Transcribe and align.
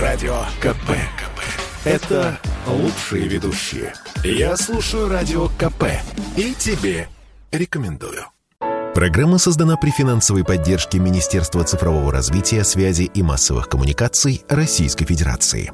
Радио 0.00 0.44
КП. 0.60 0.96
Это 1.84 2.38
лучшие 2.66 3.28
ведущие. 3.28 3.92
Я 4.24 4.56
слушаю 4.56 5.10
Радио 5.10 5.48
КП 5.58 5.84
и 6.38 6.54
тебе 6.54 7.06
рекомендую. 7.52 8.24
Программа 8.94 9.36
создана 9.36 9.76
при 9.76 9.90
финансовой 9.90 10.42
поддержке 10.42 10.98
Министерства 10.98 11.64
цифрового 11.64 12.10
развития, 12.10 12.64
связи 12.64 13.10
и 13.12 13.22
массовых 13.22 13.68
коммуникаций 13.68 14.42
Российской 14.48 15.04
Федерации. 15.04 15.70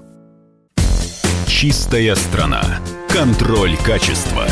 Чистая 1.46 2.16
страна. 2.16 2.80
Контроль 3.08 3.76
качества. 3.76 4.44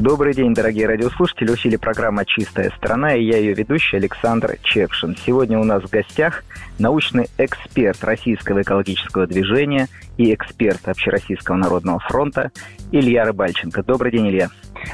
Добрый 0.00 0.32
день, 0.32 0.54
дорогие 0.54 0.86
радиослушатели. 0.86 1.48
В 1.48 1.56
эфире 1.56 1.78
программа 1.78 2.24
«Чистая 2.24 2.70
страна» 2.70 3.14
и 3.14 3.22
я 3.22 3.36
ее 3.36 3.52
ведущий 3.52 3.98
Александр 3.98 4.56
Чепшин. 4.62 5.14
Сегодня 5.14 5.58
у 5.58 5.64
нас 5.64 5.82
в 5.82 5.90
гостях 5.90 6.42
научный 6.78 7.26
эксперт 7.36 8.02
Российского 8.02 8.62
экологического 8.62 9.26
движения 9.26 9.88
и 10.16 10.32
эксперт 10.32 10.88
Общероссийского 10.88 11.56
народного 11.56 11.98
фронта 11.98 12.50
Илья 12.92 13.26
Рыбальченко. 13.26 13.82
Добрый 13.82 14.10
день, 14.10 14.30
Илья. 14.30 14.48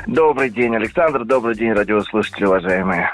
Добрый 0.09 0.51
день, 0.51 0.75
Александр. 0.75 1.25
Добрый 1.25 1.55
день, 1.55 1.71
радиослушатели, 1.71 2.45
уважаемые. 2.45 3.13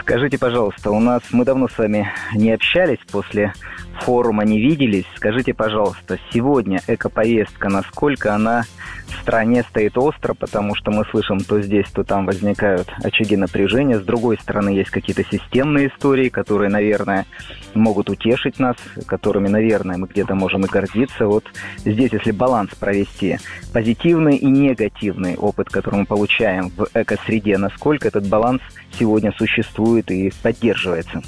Скажите, 0.00 0.36
пожалуйста, 0.36 0.90
у 0.90 0.98
нас 0.98 1.22
мы 1.30 1.44
давно 1.44 1.68
с 1.68 1.78
вами 1.78 2.10
не 2.34 2.50
общались 2.50 2.98
после 3.12 3.52
форума, 4.00 4.44
не 4.44 4.60
виделись. 4.60 5.06
Скажите, 5.16 5.54
пожалуйста, 5.54 6.18
сегодня 6.32 6.80
экоповестка, 6.86 7.68
насколько 7.68 8.34
она 8.34 8.64
в 9.06 9.22
стране 9.22 9.62
стоит 9.68 9.96
остро, 9.98 10.34
потому 10.34 10.74
что 10.74 10.90
мы 10.90 11.04
слышим, 11.06 11.40
то 11.40 11.60
здесь, 11.60 11.86
то 11.92 12.04
там 12.04 12.26
возникают 12.26 12.88
очаги 13.02 13.36
напряжения. 13.36 13.98
С 13.98 14.04
другой 14.04 14.38
стороны, 14.38 14.70
есть 14.70 14.90
какие-то 14.90 15.24
системные 15.24 15.88
истории, 15.88 16.28
которые, 16.28 16.70
наверное, 16.70 17.26
могут 17.74 18.10
утешить 18.10 18.58
нас, 18.58 18.76
которыми, 19.06 19.48
наверное, 19.48 19.96
мы 19.96 20.06
где-то 20.06 20.34
можем 20.34 20.64
и 20.64 20.68
гордиться. 20.68 21.26
Вот 21.26 21.44
здесь, 21.78 22.12
если 22.12 22.30
баланс 22.30 22.70
провести, 22.74 23.38
позитивный 23.72 24.36
и 24.36 24.46
негативный 24.46 25.36
опыт, 25.36 25.68
который 25.68 26.00
мы 26.00 26.06
получаем 26.06 26.70
в 26.70 26.86
экосреде, 26.94 27.58
насколько 27.58 28.08
этот 28.08 28.26
баланс 28.28 28.62
сегодня 28.98 29.32
существует 29.36 30.10
и 30.10 30.32
поддерживается? 30.42 31.22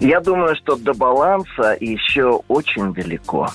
Я 0.00 0.20
думаю, 0.20 0.54
что 0.56 0.76
до 0.76 0.94
баланса 0.94 1.76
еще 1.80 2.40
очень 2.48 2.92
далеко. 2.94 3.48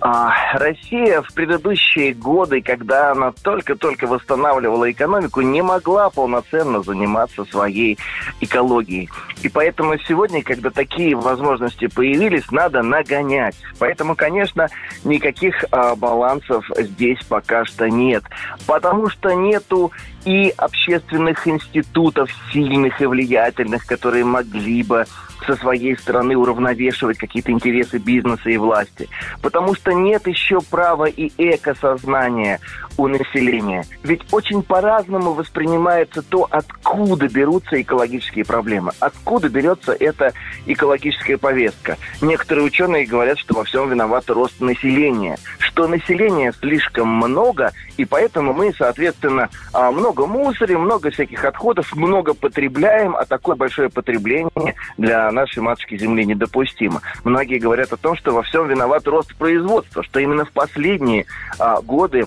А, 0.00 0.32
Россия 0.54 1.22
в 1.22 1.32
предыдущие 1.32 2.12
годы, 2.12 2.60
когда 2.60 3.12
она 3.12 3.32
только-только 3.42 4.06
восстанавливала 4.06 4.90
экономику, 4.90 5.40
не 5.40 5.62
могла 5.62 6.10
полноценно 6.10 6.82
заниматься 6.82 7.44
своей 7.44 7.98
экологией. 8.40 9.08
И 9.42 9.48
поэтому 9.48 9.98
сегодня, 10.06 10.42
когда 10.42 10.70
такие 10.70 11.16
возможности 11.16 11.86
появились, 11.86 12.50
надо 12.50 12.82
нагонять. 12.82 13.56
Поэтому, 13.78 14.14
конечно, 14.14 14.68
никаких 15.04 15.64
а, 15.70 15.96
балансов 15.96 16.64
здесь 16.76 17.18
пока 17.28 17.64
что 17.64 17.88
нет. 17.88 18.24
Потому 18.66 19.08
что 19.08 19.32
нету 19.32 19.92
и 20.24 20.52
общественных 20.56 21.46
институтов 21.46 22.30
сильных 22.52 23.00
и 23.00 23.06
влиятельных, 23.06 23.86
которые 23.86 24.24
могли 24.24 24.82
бы 24.82 25.04
со 25.46 25.56
своей 25.56 25.96
стороны 25.96 26.36
уравновешивать 26.36 27.18
какие-то 27.18 27.50
интересы 27.50 27.98
бизнеса 27.98 28.48
и 28.50 28.56
власти. 28.56 29.08
Потому 29.40 29.74
что 29.74 29.92
нет 29.92 30.26
еще 30.26 30.60
права 30.60 31.06
и 31.06 31.30
экосознания 31.36 32.60
у 32.96 33.08
населения. 33.08 33.84
Ведь 34.02 34.22
очень 34.32 34.62
по-разному 34.62 35.32
воспринимается 35.32 36.22
то, 36.22 36.46
откуда 36.50 37.28
берутся 37.28 37.80
экологические 37.80 38.44
проблемы, 38.44 38.92
откуда 39.00 39.48
берется 39.48 39.92
эта 39.92 40.32
экологическая 40.66 41.38
повестка. 41.38 41.96
Некоторые 42.20 42.64
ученые 42.64 43.06
говорят, 43.06 43.38
что 43.38 43.54
во 43.54 43.64
всем 43.64 43.88
виноват 43.90 44.28
рост 44.30 44.60
населения, 44.60 45.38
что 45.58 45.88
населения 45.88 46.52
слишком 46.52 47.08
много, 47.08 47.72
и 47.96 48.04
поэтому 48.04 48.52
мы, 48.52 48.72
соответственно, 48.76 49.48
а, 49.72 49.90
много 50.12 50.26
мусорим, 50.26 50.80
много 50.82 51.10
всяких 51.10 51.44
отходов, 51.44 51.94
много 51.96 52.34
потребляем, 52.34 53.16
а 53.16 53.24
такое 53.24 53.56
большое 53.56 53.88
потребление 53.88 54.74
для 54.98 55.30
нашей 55.30 55.60
матушки 55.60 55.96
Земли 55.96 56.26
недопустимо. 56.26 57.00
Многие 57.24 57.58
говорят 57.58 57.92
о 57.92 57.96
том, 57.96 58.16
что 58.16 58.32
во 58.32 58.42
всем 58.42 58.68
виноват 58.68 59.06
рост 59.06 59.34
производства, 59.36 60.02
что 60.02 60.20
именно 60.20 60.44
в 60.44 60.52
последние 60.52 61.26
а, 61.58 61.80
годы 61.80 62.26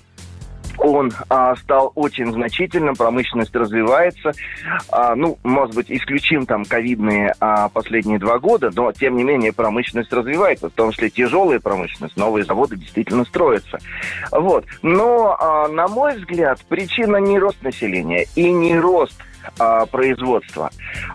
он 0.78 1.12
а, 1.30 1.56
стал 1.56 1.92
очень 1.96 2.32
значительным, 2.32 2.96
промышленность 2.96 3.56
развивается. 3.56 4.32
А, 4.90 5.16
ну, 5.16 5.38
может 5.44 5.76
быть, 5.76 5.92
исключим 5.92 6.46
там 6.46 6.66
ковидные 6.66 7.34
а, 7.40 7.70
последние 7.70 8.20
два 8.20 8.40
года, 8.40 8.72
но, 8.76 8.92
тем 8.92 9.16
не 9.18 9.24
менее, 9.24 9.54
промышленность 9.54 10.12
развивается, 10.12 10.70
в 10.70 10.74
том 10.74 10.92
числе 10.92 11.10
тяжелая 11.10 11.60
промышленность, 11.60 12.18
новые 12.18 12.46
заводы 12.46 12.76
действительно 12.76 13.26
строятся. 13.26 13.80
Вот. 14.32 14.66
Но, 14.82 15.38
а, 15.40 15.68
на 15.68 15.88
мой 15.88 16.18
взгляд, 16.18 16.60
причина 16.68 17.18
не 17.18 17.40
рост 17.40 17.62
населения 17.62 18.26
и 18.36 18.52
не 18.52 18.78
рост 18.78 19.16
а, 19.60 19.86
производства. 19.86 20.70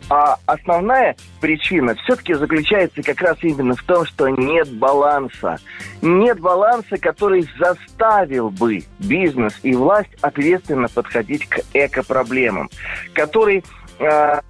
А 0.08 0.36
основная 0.46 1.16
причина 1.40 1.94
все-таки 2.04 2.34
заключается 2.34 3.02
как 3.02 3.20
раз 3.20 3.36
именно 3.42 3.74
в 3.74 3.82
том, 3.82 4.04
что 4.04 4.28
нет 4.28 4.70
баланса. 4.72 5.58
Нет 6.02 6.40
баланса, 6.40 6.96
который 6.96 7.48
заставил 7.58 8.50
бы 8.50 8.84
бизнес 8.98 9.58
и 9.62 9.74
власть 9.74 10.10
ответственно 10.20 10.88
подходить 10.88 11.46
к 11.48 11.60
экопроблемам, 11.74 12.70
который 13.12 13.64
а, 14.00 14.40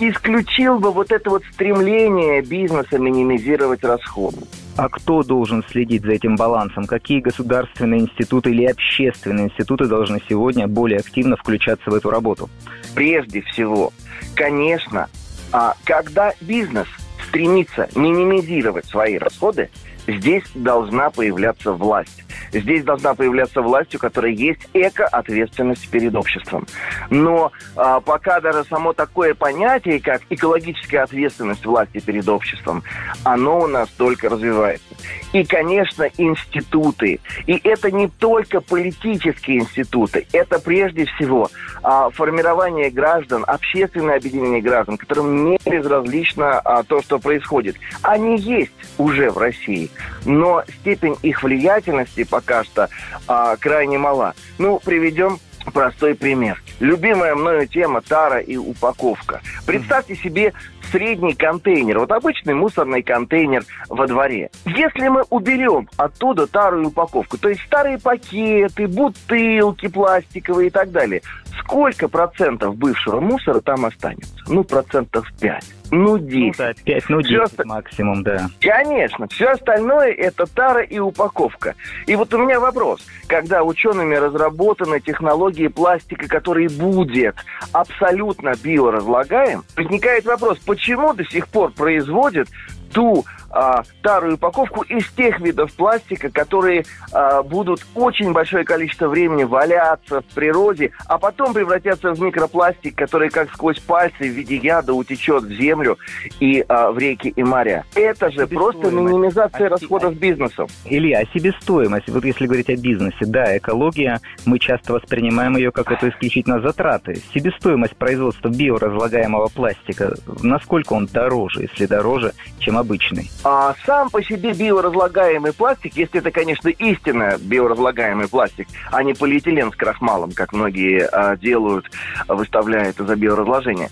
исключил 0.00 0.78
бы 0.78 0.92
вот 0.92 1.12
это 1.12 1.30
вот 1.30 1.42
стремление 1.52 2.42
бизнеса 2.42 2.98
минимизировать 2.98 3.82
расходы. 3.84 4.38
А 4.78 4.88
кто 4.88 5.24
должен 5.24 5.64
следить 5.68 6.02
за 6.02 6.12
этим 6.12 6.36
балансом? 6.36 6.86
Какие 6.86 7.18
государственные 7.18 8.02
институты 8.02 8.50
или 8.50 8.64
общественные 8.64 9.46
институты 9.46 9.86
должны 9.86 10.22
сегодня 10.28 10.68
более 10.68 11.00
активно 11.00 11.36
включаться 11.36 11.90
в 11.90 11.94
эту 11.94 12.10
работу? 12.10 12.48
Прежде 12.94 13.40
всего, 13.42 13.92
конечно, 14.36 15.08
а, 15.50 15.74
когда 15.82 16.32
бизнес 16.40 16.86
стремится 17.26 17.88
минимизировать 17.96 18.86
свои 18.86 19.18
расходы, 19.18 19.68
здесь 20.08 20.44
должна 20.54 21.10
появляться 21.10 21.72
власть. 21.72 22.24
Здесь 22.52 22.82
должна 22.82 23.14
появляться 23.14 23.60
власть, 23.60 23.94
у 23.94 23.98
которой 23.98 24.34
есть 24.34 24.60
эко-ответственность 24.72 25.88
перед 25.90 26.14
обществом. 26.14 26.66
Но 27.10 27.52
а, 27.76 28.00
пока 28.00 28.40
даже 28.40 28.64
само 28.64 28.92
такое 28.92 29.34
понятие, 29.34 30.00
как 30.00 30.22
экологическая 30.30 31.00
ответственность 31.00 31.64
власти 31.64 32.00
перед 32.00 32.28
обществом, 32.28 32.82
оно 33.24 33.60
у 33.60 33.66
нас 33.66 33.88
только 33.90 34.28
развивается. 34.28 34.86
И, 35.32 35.44
конечно, 35.44 36.08
институты. 36.16 37.20
И 37.46 37.60
это 37.62 37.90
не 37.90 38.08
только 38.08 38.60
политические 38.60 39.58
институты, 39.58 40.26
это 40.32 40.58
прежде 40.58 41.04
всего 41.04 41.50
а, 41.82 42.10
формирование 42.10 42.90
граждан, 42.90 43.44
общественное 43.46 44.16
объединение 44.16 44.62
граждан, 44.62 44.96
которым 44.96 45.50
не 45.50 45.58
безразлично 45.64 46.60
а, 46.60 46.82
то, 46.82 47.02
что 47.02 47.18
происходит. 47.18 47.76
Они 48.02 48.38
есть 48.38 48.72
уже 48.96 49.30
в 49.30 49.38
России, 49.38 49.90
но 50.24 50.64
степень 50.80 51.16
их 51.22 51.42
влиятельности 51.42 52.24
пока 52.24 52.64
что 52.64 52.88
а, 53.26 53.56
крайне 53.56 53.98
мала. 53.98 54.34
Ну, 54.58 54.80
приведем 54.84 55.38
простой 55.72 56.14
пример. 56.14 56.62
Любимая 56.80 57.34
мною 57.34 57.66
тема 57.66 58.00
тара 58.00 58.38
и 58.38 58.56
упаковка. 58.56 59.40
Представьте 59.66 60.14
себе 60.14 60.52
средний 60.90 61.34
контейнер, 61.34 61.98
вот 61.98 62.12
обычный 62.12 62.54
мусорный 62.54 63.02
контейнер 63.02 63.64
во 63.88 64.06
дворе. 64.06 64.50
Если 64.64 65.08
мы 65.08 65.24
уберем 65.30 65.88
оттуда 65.96 66.46
тару 66.46 66.82
и 66.82 66.86
упаковку, 66.86 67.36
то 67.38 67.48
есть 67.48 67.60
старые 67.62 67.98
пакеты, 67.98 68.86
бутылки 68.86 69.88
пластиковые 69.88 70.68
и 70.68 70.70
так 70.70 70.90
далее, 70.90 71.22
сколько 71.60 72.08
процентов 72.08 72.76
бывшего 72.76 73.20
мусора 73.20 73.60
там 73.60 73.84
останется? 73.84 74.34
Ну, 74.46 74.64
процентов 74.64 75.26
5. 75.40 75.64
Ну, 75.90 76.18
10. 76.18 76.58
Ну, 76.58 76.64
да, 76.64 76.72
5, 76.84 77.04
ну, 77.08 77.22
10 77.22 77.52
все 77.52 77.64
максимум, 77.64 78.22
да. 78.22 78.48
Конечно. 78.60 79.26
Все 79.28 79.48
остальное– 79.48 80.12
это 80.18 80.46
тара 80.46 80.82
и 80.82 80.98
упаковка. 80.98 81.74
И 82.06 82.14
вот 82.16 82.32
у 82.34 82.38
меня 82.38 82.60
вопрос. 82.60 83.06
Когда 83.26 83.62
учеными 83.62 84.14
разработаны 84.14 85.00
технологии 85.00 85.68
пластика, 85.68 86.28
который 86.28 86.68
будет 86.68 87.36
абсолютно 87.72 88.52
биоразлагаем, 88.62 89.64
возникает 89.76 90.24
вопрос, 90.24 90.58
почему 90.58 91.14
до 91.14 91.24
сих 91.24 91.48
пор 91.48 91.72
производят 91.72 92.48
ту 92.92 93.24
а, 93.50 93.82
старую 94.00 94.34
упаковку 94.34 94.82
из 94.82 95.08
тех 95.12 95.40
видов 95.40 95.72
пластика, 95.72 96.30
которые 96.30 96.84
а, 97.12 97.42
будут 97.42 97.84
очень 97.94 98.32
большое 98.32 98.64
количество 98.64 99.08
времени 99.08 99.44
валяться 99.44 100.20
в 100.20 100.34
природе, 100.34 100.92
а 101.06 101.18
потом 101.18 101.54
превратятся 101.54 102.12
в 102.12 102.20
микропластик, 102.20 102.94
который 102.94 103.30
как 103.30 103.50
сквозь 103.52 103.78
пальцы 103.78 104.28
в 104.28 104.32
виде 104.32 104.56
яда 104.56 104.92
утечет 104.92 105.44
в 105.44 105.52
землю 105.52 105.98
и 106.40 106.64
а, 106.68 106.90
в 106.90 106.98
реки 106.98 107.28
и 107.28 107.42
моря. 107.42 107.84
Это 107.94 108.30
же 108.30 108.46
просто 108.46 108.90
минимизация 108.90 109.66
а 109.66 109.70
расходов 109.70 110.14
бизнеса. 110.16 110.66
Илья, 110.84 111.20
а 111.20 111.38
себестоимость, 111.38 112.08
вот 112.08 112.24
если 112.24 112.46
говорить 112.46 112.68
о 112.70 112.76
бизнесе, 112.76 113.24
да, 113.24 113.56
экология, 113.56 114.20
мы 114.44 114.58
часто 114.58 114.92
воспринимаем 114.92 115.56
ее 115.56 115.72
как 115.72 115.90
это 115.90 116.08
исключительно 116.08 116.60
затраты. 116.60 117.20
Себестоимость 117.32 117.96
производства 117.96 118.48
биоразлагаемого 118.48 119.48
пластика, 119.48 120.14
насколько 120.42 120.92
он 120.92 121.06
дороже, 121.06 121.62
если 121.62 121.86
дороже, 121.86 122.32
чем 122.58 122.76
обычный? 122.76 123.30
А 123.44 123.74
сам 123.86 124.10
по 124.10 124.22
себе 124.22 124.52
биоразлагаемый 124.52 125.52
пластик, 125.52 125.96
если 125.96 126.20
это, 126.20 126.30
конечно, 126.30 126.68
истинно 126.68 127.36
биоразлагаемый 127.38 128.28
пластик, 128.28 128.66
а 128.90 129.02
не 129.02 129.14
полиэтилен 129.14 129.72
с 129.72 129.76
крахмалом, 129.76 130.32
как 130.32 130.52
многие 130.52 131.06
а, 131.06 131.36
делают, 131.36 131.86
выставляя 132.26 132.90
это 132.90 133.04
за 133.04 133.14
биоразложение. 133.14 133.90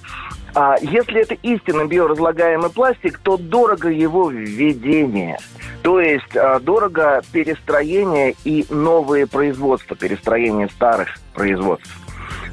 А 0.55 0.77
если 0.81 1.21
это 1.21 1.35
истинно 1.35 1.87
биоразлагаемый 1.87 2.71
пластик, 2.71 3.19
то 3.19 3.37
дорого 3.37 3.89
его 3.89 4.31
введение. 4.31 5.39
То 5.83 6.01
есть 6.01 6.37
а, 6.37 6.59
дорого 6.59 7.23
перестроение 7.31 8.35
и 8.45 8.67
новые 8.69 9.27
производства, 9.27 9.95
перестроение 9.95 10.69
старых 10.71 11.17
производств. 11.35 12.06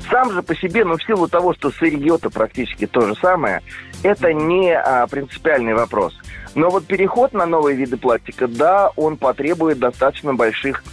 Сам 0.10 0.32
же 0.32 0.42
по 0.42 0.56
себе, 0.56 0.84
но 0.84 0.98
в 0.98 1.04
силу 1.04 1.28
того, 1.28 1.54
что 1.54 1.72
сырье-то 1.72 2.30
практически 2.30 2.86
то 2.88 3.02
же 3.02 3.16
самое, 3.16 3.62
это 4.04 4.34
не 4.34 4.74
а, 4.74 5.08
принципиальный 5.08 5.74
вопрос. 5.74 6.14
Но 6.56 6.70
вот 6.70 6.86
переход 6.86 7.34
на 7.34 7.46
новые 7.46 7.76
виды 7.76 7.98
пластика, 7.98 8.48
да, 8.48 8.92
он 8.96 9.18
потребует 9.18 9.80
достаточно 9.80 10.34
больших, 10.34 10.84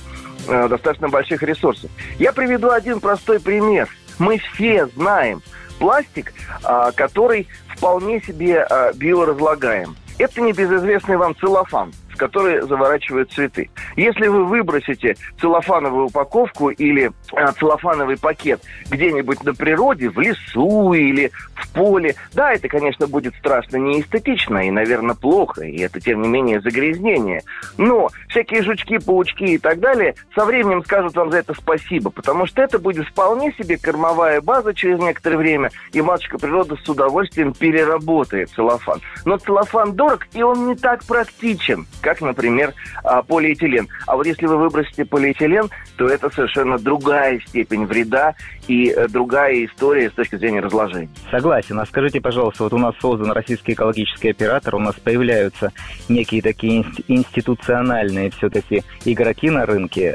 э, 0.49 0.69
достаточно 0.69 1.09
больших 1.09 1.43
ресурсов. 1.43 1.91
Я 2.19 2.33
приведу 2.33 2.71
один 2.71 3.01
простой 3.01 3.41
пример. 3.41 3.89
Мы 4.19 4.39
все 4.39 4.87
знаем 4.95 5.43
пластик, 5.79 6.33
а, 6.63 6.93
который 6.93 7.49
вполне 7.77 8.21
себе 8.21 8.63
а, 8.63 8.93
биоразлагаем. 8.93 9.97
Это 10.19 10.41
небезызвестный 10.41 11.17
вам 11.17 11.35
целлофан 11.37 11.93
которые 12.21 12.63
заворачивают 12.67 13.33
цветы. 13.33 13.71
Если 13.97 14.27
вы 14.29 14.45
выбросите 14.45 15.17
целлофановую 15.41 16.09
упаковку 16.09 16.69
или 16.69 17.11
а, 17.33 17.51
целлофановый 17.53 18.19
пакет 18.19 18.61
где-нибудь 18.91 19.43
на 19.43 19.55
природе, 19.55 20.11
в 20.11 20.21
лесу 20.21 20.93
или 20.93 21.31
в 21.55 21.73
поле, 21.73 22.15
да, 22.35 22.53
это, 22.53 22.69
конечно, 22.69 23.07
будет 23.07 23.35
страшно 23.37 23.79
неэстетично 23.79 24.67
и, 24.67 24.71
наверное, 24.71 25.15
плохо, 25.15 25.63
и 25.63 25.79
это, 25.79 25.99
тем 25.99 26.21
не 26.21 26.29
менее, 26.29 26.61
загрязнение. 26.61 27.41
Но 27.79 28.11
всякие 28.29 28.63
жучки, 28.65 28.99
паучки 28.99 29.45
и 29.45 29.59
так 29.59 29.81
далее 29.81 30.15
со 30.35 30.45
временем 30.45 30.85
скажут 30.85 31.17
вам 31.17 31.31
за 31.31 31.39
это 31.39 31.55
спасибо, 31.55 32.11
потому 32.11 32.45
что 32.45 32.61
это 32.61 32.79
будет 32.79 33.07
вполне 33.07 33.51
себе 33.53 33.79
кормовая 33.79 34.43
база 34.43 34.75
через 34.75 34.99
некоторое 34.99 35.39
время, 35.39 35.71
и 35.93 36.03
матушка 36.03 36.37
природа 36.37 36.77
с 36.77 36.87
удовольствием 36.87 37.55
переработает 37.55 38.51
целлофан. 38.51 39.01
Но 39.25 39.39
целлофан 39.39 39.95
дорог, 39.95 40.27
и 40.35 40.43
он 40.43 40.69
не 40.69 40.75
так 40.75 41.03
практичен, 41.05 41.87
как, 42.03 42.10
например, 42.21 42.75
а, 43.05 43.23
полиэтилен. 43.23 43.89
А 44.07 44.17
вот 44.17 44.27
если 44.27 44.47
вы 44.47 44.57
выбросите 44.59 45.05
полиэтилен, 45.05 45.69
то 45.97 46.07
это 46.07 46.31
совершенно 46.31 46.79
другая 46.79 47.41
степень 47.41 47.87
вреда 47.87 48.35
и 48.69 48.91
э, 48.91 49.09
другая 49.09 49.67
история 49.67 50.11
с 50.11 50.15
точки 50.15 50.37
зрения 50.37 50.61
разложения. 50.61 51.09
Согласен. 51.31 51.79
А 51.79 51.87
скажите, 51.87 52.21
пожалуйста, 52.21 52.65
вот 52.65 52.73
у 52.73 52.79
нас 52.79 52.95
создан 53.01 53.33
российский 53.33 53.73
экологический 53.73 54.31
оператор, 54.31 54.77
у 54.77 54.79
нас 54.79 54.95
появляются 54.95 55.73
некие 56.09 56.43
такие 56.43 56.85
институциональные 57.09 58.31
все-таки 58.31 58.83
игроки 59.05 59.51
на 59.51 59.67
рынке. 59.67 60.15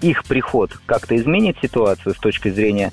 Э, 0.00 0.06
их 0.06 0.24
приход 0.24 0.72
как-то 0.86 1.16
изменит 1.16 1.56
ситуацию 1.60 2.14
с 2.14 2.18
точки 2.18 2.48
зрения 2.48 2.92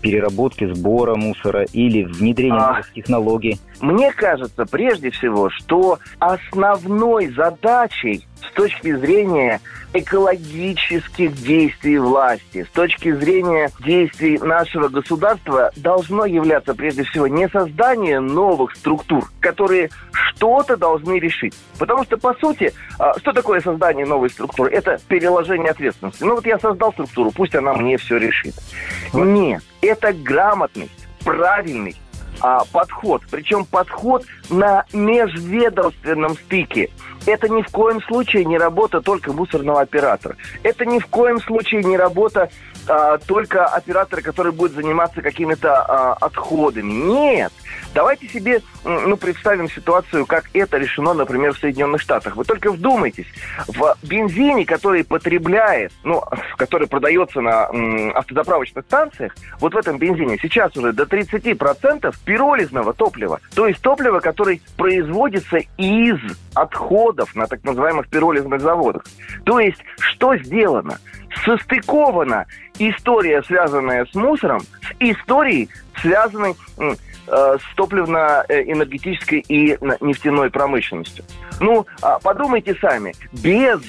переработки, 0.00 0.72
сбора 0.72 1.14
мусора 1.14 1.64
или 1.72 2.02
внедрения 2.04 2.58
а, 2.58 2.72
новых 2.72 2.92
технологий? 2.92 3.58
Мне 3.80 4.12
кажется, 4.12 4.64
прежде 4.66 5.10
всего, 5.10 5.50
что 5.50 5.98
основной 6.18 7.28
задачей 7.28 8.26
с 8.40 8.52
точки 8.54 8.94
зрения 8.96 9.60
экологических 9.92 11.34
действий 11.34 11.98
власти, 11.98 12.66
с 12.68 12.74
точки 12.74 13.12
зрения 13.12 13.70
действий 13.80 14.38
нашего 14.38 14.88
государства, 14.88 15.70
должно 15.76 16.26
являться 16.26 16.74
прежде 16.74 17.04
всего 17.04 17.28
не 17.28 17.48
создание 17.48 18.20
новых 18.20 18.74
структур, 18.76 19.30
которые 19.40 19.90
что-то 20.12 20.76
должны 20.76 21.18
решить. 21.18 21.54
Потому 21.78 22.04
что, 22.04 22.16
по 22.16 22.34
сути, 22.34 22.72
а, 22.98 23.16
что 23.18 23.32
такое 23.32 23.60
создание 23.60 24.04
новой 24.04 24.30
структуры? 24.30 24.70
Это 24.70 24.98
переложение 25.06 25.70
ответственности. 25.70 26.24
Ну 26.24 26.34
вот 26.34 26.46
я 26.46 26.58
создал 26.58 26.92
структуру, 26.92 27.30
пусть 27.30 27.54
она 27.54 27.72
мне 27.74 27.96
все 27.96 28.16
решит. 28.16 28.54
Нет, 29.12 29.62
это 29.80 30.12
грамотность, 30.12 31.06
правильный 31.24 31.94
а, 32.40 32.64
подход. 32.72 33.22
Причем 33.30 33.64
подход 33.64 34.24
на 34.50 34.84
межведомственном 34.92 36.34
стыке. 36.34 36.90
Это 37.26 37.48
ни 37.48 37.62
в 37.62 37.68
коем 37.68 38.02
случае 38.02 38.44
не 38.44 38.58
работа 38.58 39.00
только 39.00 39.32
мусорного 39.32 39.80
оператора. 39.80 40.36
Это 40.62 40.84
ни 40.84 40.98
в 40.98 41.06
коем 41.06 41.40
случае 41.40 41.82
не 41.82 41.96
работа 41.96 42.50
а, 42.86 43.18
только 43.18 43.66
оператора, 43.66 44.20
который 44.20 44.52
будет 44.52 44.72
заниматься 44.72 45.22
какими-то 45.22 45.82
а, 45.82 46.12
отходами. 46.14 46.92
Нет. 46.92 47.52
Давайте 47.94 48.28
себе 48.28 48.60
ну, 48.84 49.16
представим 49.16 49.70
ситуацию, 49.70 50.26
как 50.26 50.50
это 50.52 50.76
решено, 50.76 51.14
например, 51.14 51.54
в 51.54 51.58
Соединенных 51.58 52.00
Штатах. 52.00 52.36
Вы 52.36 52.44
только 52.44 52.70
вдумайтесь. 52.72 53.26
В 53.68 53.96
бензине, 54.02 54.66
который 54.66 55.04
потребляет, 55.04 55.92
ну, 56.02 56.22
который 56.56 56.88
продается 56.88 57.40
на 57.40 57.68
м, 57.72 58.14
автозаправочных 58.16 58.84
станциях, 58.84 59.34
вот 59.60 59.74
в 59.74 59.76
этом 59.76 59.98
бензине 59.98 60.38
сейчас 60.42 60.76
уже 60.76 60.92
до 60.92 61.04
30% 61.04 62.14
пиролизного 62.24 62.92
топлива. 62.92 63.40
То 63.54 63.66
есть 63.66 63.80
топлива, 63.80 64.20
который 64.20 64.60
производится 64.76 65.58
из 65.78 66.18
отходов 66.54 67.13
на 67.34 67.46
так 67.46 67.64
называемых 67.64 68.08
пиролизных 68.08 68.60
заводах. 68.60 69.04
То 69.44 69.60
есть 69.60 69.82
что 69.98 70.36
сделано? 70.36 70.98
Состыкована 71.44 72.46
история, 72.78 73.42
связанная 73.42 74.06
с 74.06 74.14
мусором, 74.14 74.60
с 74.60 74.94
историей, 75.00 75.68
связанной 76.00 76.54
э, 76.78 76.94
с 77.26 77.76
топливно-энергетической 77.76 79.40
и 79.40 79.76
нефтяной 80.00 80.50
промышленностью. 80.50 81.24
Ну, 81.60 81.86
а 82.02 82.18
подумайте 82.18 82.74
сами, 82.80 83.14
без 83.32 83.80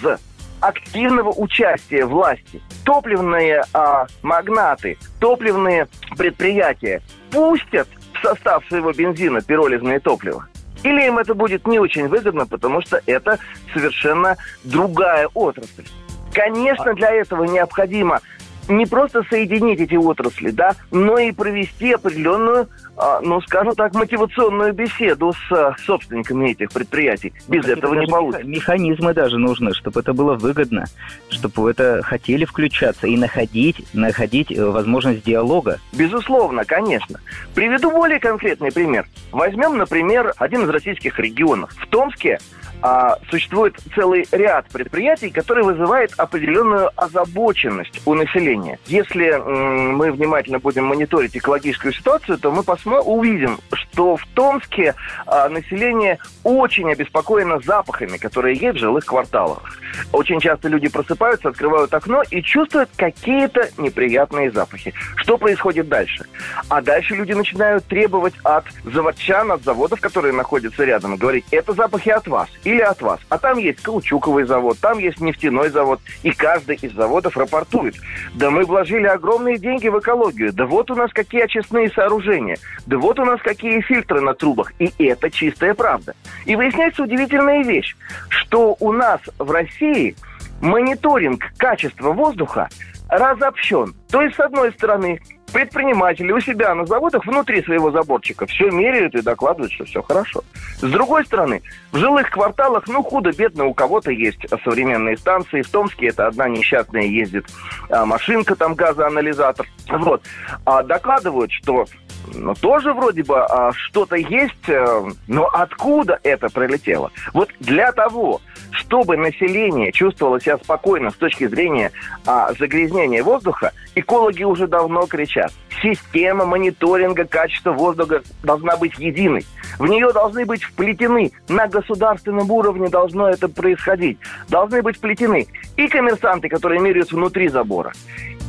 активного 0.59 1.29
участия 1.29 2.05
власти 2.05 2.61
топливные 2.85 3.63
а, 3.73 4.07
магнаты, 4.21 4.97
топливные 5.19 5.87
предприятия 6.17 7.01
пустят 7.31 7.87
в 8.13 8.21
состав 8.25 8.65
своего 8.67 8.91
бензина 8.91 9.41
пиролизное 9.41 9.99
топливо. 9.99 10.47
Или 10.85 11.07
им 11.07 11.17
это 11.17 11.33
будет 11.33 11.65
не 11.65 11.79
очень 11.79 12.07
выгодно, 12.07 12.45
потому 12.45 12.79
что 12.81 13.01
это 13.07 13.39
совершенно 13.73 14.37
другая 14.63 15.27
отрасль. 15.33 15.83
Конечно, 16.31 16.93
для 16.93 17.11
этого 17.11 17.43
необходимо 17.45 18.21
не 18.67 18.85
просто 18.85 19.23
соединить 19.29 19.79
эти 19.79 19.95
отрасли, 19.95 20.51
да, 20.51 20.75
но 20.91 21.17
и 21.17 21.31
провести 21.31 21.93
определенную, 21.93 22.67
а, 22.97 23.19
ну, 23.21 23.41
скажем 23.41 23.75
так, 23.75 23.93
мотивационную 23.93 24.73
беседу 24.73 25.33
с 25.33 25.51
а, 25.51 25.75
собственниками 25.85 26.51
этих 26.51 26.71
предприятий. 26.71 27.33
Без 27.47 27.65
этого 27.67 27.95
не 27.95 28.07
получится. 28.07 28.47
Механизмы 28.47 29.13
даже 29.13 29.37
нужны, 29.37 29.73
чтобы 29.73 29.99
это 29.99 30.13
было 30.13 30.35
выгодно, 30.35 30.85
чтобы 31.29 31.63
вы 31.63 31.71
это 31.71 32.01
хотели 32.03 32.45
включаться 32.45 33.07
и 33.07 33.17
находить, 33.17 33.85
находить 33.93 34.51
э, 34.51 34.63
возможность 34.65 35.23
диалога. 35.23 35.79
Безусловно, 35.93 36.65
конечно. 36.65 37.19
Приведу 37.53 37.91
более 37.91 38.19
конкретный 38.19 38.71
пример. 38.71 39.05
Возьмем, 39.31 39.77
например, 39.77 40.33
один 40.37 40.63
из 40.63 40.69
российских 40.69 41.19
регионов. 41.19 41.71
В 41.77 41.87
Томске 41.87 42.39
а, 42.81 43.17
существует 43.29 43.75
целый 43.95 44.27
ряд 44.31 44.67
предприятий, 44.67 45.29
которые 45.29 45.65
вызывают 45.65 46.11
определенную 46.17 46.91
озабоченность 46.95 48.01
у 48.05 48.13
населения. 48.13 48.79
Если 48.85 49.27
м, 49.27 49.95
мы 49.97 50.11
внимательно 50.11 50.59
будем 50.59 50.85
мониторить 50.85 51.35
экологическую 51.35 51.93
ситуацию, 51.93 52.37
то 52.37 52.51
мы 52.51 52.63
посмотрим, 52.63 53.07
увидим, 53.07 53.59
что 53.73 54.17
в 54.17 54.25
Томске 54.33 54.93
а, 55.25 55.49
население 55.49 56.19
очень 56.43 56.91
обеспокоено 56.91 57.59
запахами, 57.59 58.17
которые 58.17 58.55
есть 58.55 58.77
в 58.77 58.79
жилых 58.79 59.05
кварталах. 59.05 59.79
Очень 60.11 60.39
часто 60.39 60.67
люди 60.67 60.87
просыпаются, 60.87 61.49
открывают 61.49 61.93
окно 61.93 62.23
и 62.29 62.41
чувствуют 62.41 62.89
какие-то 62.95 63.69
неприятные 63.77 64.51
запахи. 64.51 64.93
Что 65.15 65.37
происходит 65.37 65.87
дальше? 65.87 66.25
А 66.69 66.81
дальше 66.81 67.15
люди 67.15 67.33
начинают 67.33 67.85
требовать 67.85 68.33
от 68.43 68.65
заводчан, 68.83 69.51
от 69.51 69.63
заводов, 69.63 70.01
которые 70.01 70.33
находятся 70.33 70.83
рядом, 70.83 71.15
говорить, 71.15 71.45
это 71.51 71.73
запахи 71.73 72.09
от 72.09 72.27
вас 72.27 72.49
или 72.65 72.81
от 72.81 73.01
вас. 73.01 73.19
А 73.29 73.37
там 73.37 73.57
есть 73.57 73.81
каучуковый 73.81 74.43
завод, 74.43 74.77
там 74.81 74.97
есть 74.97 75.21
нефтяной 75.21 75.69
завод, 75.69 76.01
и 76.23 76.31
каждый 76.31 76.75
из 76.75 76.91
заводов 76.93 77.37
рапортует. 77.37 77.95
Да 78.33 78.49
мы 78.49 78.65
вложили 78.65 79.05
огромные 79.05 79.57
деньги 79.57 79.87
в 79.87 79.97
экологию, 79.99 80.51
да 80.51 80.65
вот 80.65 80.91
у 80.91 80.95
нас 80.95 81.11
какие 81.13 81.43
очистные 81.43 81.89
сооружения, 81.91 82.57
да 82.85 82.97
вот 82.97 83.19
у 83.19 83.25
нас 83.25 83.39
какие 83.41 83.79
фильтры 83.81 84.19
на 84.19 84.33
трубах, 84.33 84.73
и 84.79 84.91
это 85.05 85.31
чистая 85.31 85.73
правда. 85.73 86.15
И 86.45 86.55
выясняется 86.55 87.03
удивительная 87.03 87.63
вещь, 87.63 87.95
что 88.29 88.75
у 88.79 88.91
нас 88.91 89.21
в 89.37 89.49
России 89.51 90.15
мониторинг 90.61 91.43
качества 91.57 92.11
воздуха 92.11 92.69
разобщен. 93.09 93.93
То 94.09 94.21
есть, 94.21 94.35
с 94.35 94.39
одной 94.39 94.71
стороны, 94.73 95.19
предприниматели 95.51 96.31
у 96.31 96.39
себя 96.39 96.73
на 96.75 96.85
заводах 96.85 97.25
внутри 97.25 97.63
своего 97.63 97.91
заборчика 97.91 98.45
все 98.45 98.69
меряют 98.69 99.15
и 99.15 99.21
докладывают, 99.21 99.71
что 99.71 99.85
все 99.85 100.01
хорошо. 100.01 100.43
С 100.77 100.91
другой 100.91 101.25
стороны, 101.25 101.61
в 101.91 101.97
жилых 101.97 102.29
кварталах, 102.29 102.87
ну, 102.87 103.01
худо-бедно, 103.03 103.65
у 103.65 103.73
кого-то 103.73 104.11
есть 104.11 104.39
современные 104.63 105.17
станции. 105.17 105.61
В 105.61 105.69
Томске 105.69 106.07
это 106.07 106.27
одна 106.27 106.49
несчастная 106.49 107.03
ездит 107.03 107.45
а, 107.89 108.05
машинка, 108.05 108.55
там 108.55 108.75
газоанализатор. 108.75 109.65
Вот. 109.87 110.23
А 110.65 110.83
докладывают, 110.83 111.51
что 111.51 111.85
ну, 112.33 112.53
тоже 112.55 112.93
вроде 112.93 113.23
бы 113.23 113.39
а, 113.39 113.71
что-то 113.73 114.15
есть, 114.15 114.69
а, 114.69 115.07
но 115.27 115.47
откуда 115.47 116.19
это 116.23 116.49
прилетело? 116.49 117.11
Вот 117.33 117.49
для 117.59 117.91
того, 117.91 118.41
чтобы 118.71 119.17
население 119.17 119.91
чувствовало 119.91 120.39
себя 120.39 120.57
спокойно 120.57 121.11
с 121.11 121.15
точки 121.15 121.47
зрения 121.47 121.91
а, 122.25 122.53
загрязнения 122.53 123.23
воздуха, 123.23 123.71
экологи 123.95 124.43
уже 124.43 124.67
давно 124.67 125.05
кричат. 125.07 125.51
Система 125.81 126.45
мониторинга 126.45 127.25
качества 127.25 127.71
воздуха 127.71 128.21
должна 128.43 128.77
быть 128.77 128.97
единой. 128.97 129.45
В 129.79 129.87
нее 129.87 130.11
должны 130.13 130.45
быть 130.45 130.63
вплетены, 130.63 131.31
на 131.49 131.67
государственном 131.67 132.49
уровне 132.49 132.87
должно 132.87 133.29
это 133.29 133.49
происходить, 133.49 134.17
должны 134.47 134.81
быть 134.81 134.97
вплетены 134.97 135.47
и 135.75 135.87
коммерсанты, 135.87 136.47
которые 136.47 136.79
меряют 136.79 137.11
внутри 137.11 137.49
забора, 137.49 137.91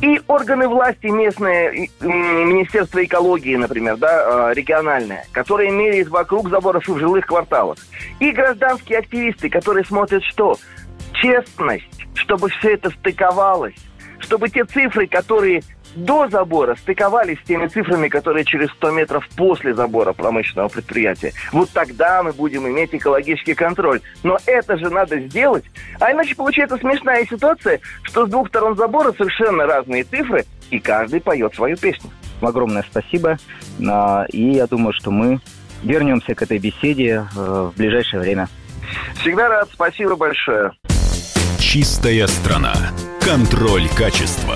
и 0.01 0.21
органы 0.27 0.67
власти 0.67 1.07
местные, 1.07 1.89
Министерство 2.01 3.03
экологии, 3.03 3.55
например, 3.55 3.97
да, 3.97 4.49
а, 4.49 4.53
региональное, 4.53 5.25
которые 5.31 5.71
меряют 5.71 6.09
вокруг 6.09 6.49
заборов 6.49 6.87
и 6.87 6.91
в 6.91 6.99
жилых 6.99 7.25
кварталах. 7.25 7.77
И 8.19 8.31
гражданские 8.31 8.99
активисты, 8.99 9.49
которые 9.49 9.85
смотрят 9.85 10.23
что? 10.23 10.55
Честность, 11.13 12.05
чтобы 12.13 12.49
все 12.49 12.73
это 12.73 12.91
стыковалось, 12.91 13.75
чтобы 14.19 14.49
те 14.49 14.65
цифры, 14.65 15.07
которые 15.07 15.63
до 16.05 16.27
забора 16.29 16.75
стыковались 16.75 17.39
с 17.39 17.47
теми 17.47 17.67
цифрами, 17.67 18.07
которые 18.07 18.45
через 18.45 18.69
100 18.71 18.91
метров 18.91 19.27
после 19.35 19.73
забора 19.73 20.13
промышленного 20.13 20.69
предприятия. 20.69 21.33
Вот 21.51 21.69
тогда 21.71 22.23
мы 22.23 22.33
будем 22.33 22.67
иметь 22.67 22.93
экологический 22.93 23.53
контроль. 23.53 24.01
Но 24.23 24.37
это 24.45 24.77
же 24.77 24.89
надо 24.89 25.19
сделать. 25.19 25.65
А 25.99 26.11
иначе 26.11 26.35
получается 26.35 26.77
смешная 26.77 27.25
ситуация, 27.25 27.79
что 28.03 28.25
с 28.25 28.29
двух 28.29 28.49
сторон 28.49 28.75
забора 28.75 29.11
совершенно 29.11 29.65
разные 29.65 30.03
цифры, 30.03 30.45
и 30.69 30.79
каждый 30.79 31.21
поет 31.21 31.55
свою 31.55 31.77
песню. 31.77 32.09
Огромное 32.41 32.85
спасибо. 32.89 33.37
А, 33.87 34.25
и 34.29 34.51
я 34.51 34.67
думаю, 34.67 34.93
что 34.93 35.11
мы 35.11 35.39
вернемся 35.83 36.35
к 36.35 36.41
этой 36.41 36.59
беседе 36.59 37.25
э, 37.35 37.69
в 37.73 37.77
ближайшее 37.77 38.21
время. 38.21 38.47
Всегда 39.21 39.47
рад. 39.47 39.69
Спасибо 39.73 40.15
большое. 40.15 40.71
Чистая 41.59 42.27
страна. 42.27 42.73
Контроль 43.19 43.87
качества. 43.97 44.55